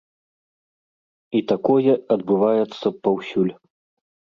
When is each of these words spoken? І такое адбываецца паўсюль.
І 1.41 1.43
такое 1.53 1.93
адбываецца 2.19 2.87
паўсюль. 3.07 3.53